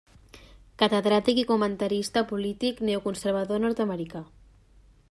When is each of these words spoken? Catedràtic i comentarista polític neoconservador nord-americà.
Catedràtic 0.83 1.41
i 1.41 1.43
comentarista 1.51 2.25
polític 2.33 2.83
neoconservador 2.89 3.65
nord-americà. 3.67 4.25